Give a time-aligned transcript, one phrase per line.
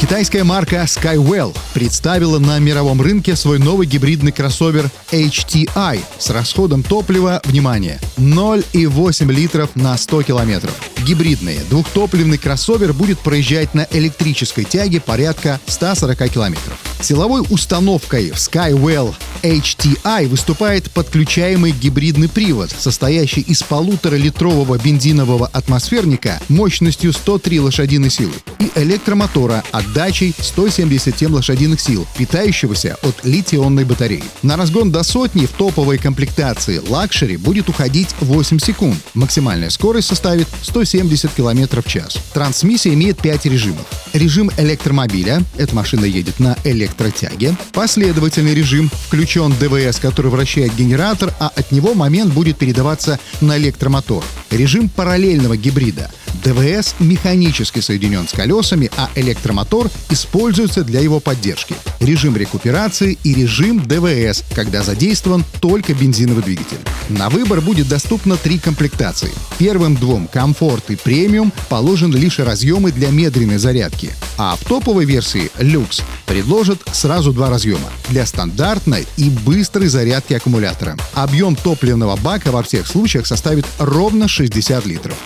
[0.00, 7.42] Китайская марка Skywell представила на мировом рынке свой новый гибридный кроссовер HTI с расходом топлива,
[7.44, 10.74] внимание, 0,8 литров на 100 километров.
[11.04, 16.89] Гибридный двухтопливный кроссовер будет проезжать на электрической тяге порядка 140 километров.
[17.02, 27.12] Силовой установкой в Skywell HTI выступает подключаемый гибридный привод, состоящий из полуторалитрового бензинового атмосферника мощностью
[27.12, 34.22] 103 лошадиные силы и электромотора отдачей 177 лошадиных сил, питающегося от литионной батареи.
[34.42, 38.98] На разгон до сотни в топовой комплектации Luxury будет уходить 8 секунд.
[39.14, 42.18] Максимальная скорость составит 170 км в час.
[42.34, 43.86] Трансмиссия имеет 5 режимов.
[44.12, 47.56] Режим электромобиля, эта машина едет на электротяге.
[47.72, 54.24] Последовательный режим, включен ДВС, который вращает генератор, а от него момент будет передаваться на электромотор.
[54.50, 56.10] Режим параллельного гибрида.
[56.44, 61.74] ДВС механически соединен с колесами, а электромотор используется для его поддержки.
[62.00, 66.78] Режим рекуперации и режим ДВС, когда задействован только бензиновый двигатель.
[67.08, 69.30] На выбор будет доступно три комплектации.
[69.58, 75.50] Первым двум «Комфорт» и «Премиум» положены лишь разъемы для медленной зарядки, а в топовой версии
[75.58, 80.96] «Люкс» предложат сразу два разъема для стандартной и быстрой зарядки аккумулятора.
[81.14, 85.16] Объем топливного бака во всех случаях составит ровно 60 литров.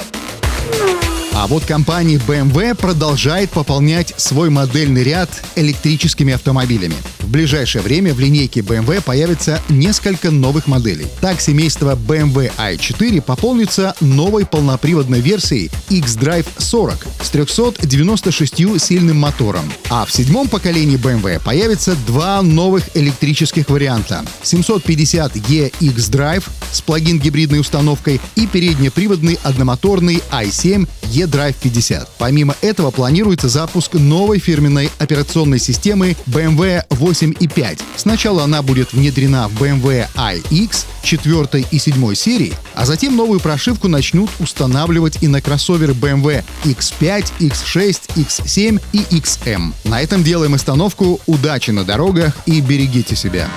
[1.37, 6.95] А вот компания BMW продолжает пополнять свой модельный ряд электрическими автомобилями.
[7.19, 11.07] В ближайшее время в линейке BMW появится несколько новых моделей.
[11.21, 19.65] Так, семейство BMW i4 пополнится новой полноприводной версией X-Drive 40 с 396-сильным мотором.
[19.91, 24.25] А в седьмом поколении BMW появится два новых электрических варианта.
[24.45, 30.87] 750E X-Drive с плагин-гибридной установкой и переднеприводный одномоторный i7
[31.25, 32.09] E-Drive 50.
[32.19, 37.81] Помимо этого планируется запуск новой фирменной операционной системы BMW 8.5.
[37.97, 43.89] Сначала она будет внедрена в BMW iX 4 и 7 серии, а затем новую прошивку
[43.89, 49.73] начнут устанавливать и на кроссоверы BMW X5, X6, X7 и XM.
[49.85, 51.21] На этом делаем остановку.
[51.27, 53.49] Удачи на дорогах и берегите себя.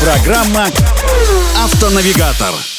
[0.00, 0.68] Программа
[1.56, 2.75] «Автонавигатор».